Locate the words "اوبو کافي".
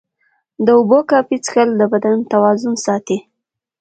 0.79-1.37